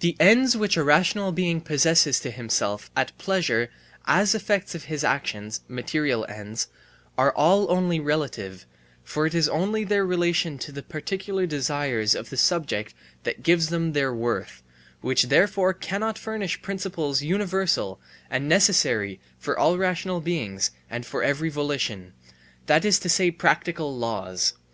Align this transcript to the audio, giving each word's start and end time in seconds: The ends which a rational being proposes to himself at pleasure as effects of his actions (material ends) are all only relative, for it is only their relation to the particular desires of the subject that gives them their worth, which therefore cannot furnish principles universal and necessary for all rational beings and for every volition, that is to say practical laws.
The 0.00 0.14
ends 0.20 0.54
which 0.58 0.76
a 0.76 0.84
rational 0.84 1.32
being 1.32 1.62
proposes 1.62 2.20
to 2.20 2.30
himself 2.30 2.90
at 2.94 3.16
pleasure 3.16 3.70
as 4.06 4.34
effects 4.34 4.74
of 4.74 4.84
his 4.92 5.02
actions 5.02 5.62
(material 5.68 6.26
ends) 6.28 6.68
are 7.16 7.32
all 7.32 7.70
only 7.70 7.98
relative, 7.98 8.66
for 9.04 9.24
it 9.24 9.32
is 9.34 9.48
only 9.48 9.82
their 9.82 10.04
relation 10.04 10.58
to 10.58 10.70
the 10.70 10.82
particular 10.82 11.46
desires 11.46 12.14
of 12.14 12.28
the 12.28 12.36
subject 12.36 12.92
that 13.22 13.42
gives 13.42 13.70
them 13.70 13.94
their 13.94 14.12
worth, 14.12 14.62
which 15.00 15.28
therefore 15.30 15.72
cannot 15.72 16.18
furnish 16.18 16.60
principles 16.60 17.22
universal 17.22 17.98
and 18.28 18.46
necessary 18.46 19.18
for 19.38 19.58
all 19.58 19.78
rational 19.78 20.20
beings 20.20 20.72
and 20.90 21.06
for 21.06 21.22
every 21.22 21.48
volition, 21.48 22.12
that 22.66 22.84
is 22.84 22.98
to 22.98 23.08
say 23.08 23.30
practical 23.30 23.96
laws. 23.96 24.52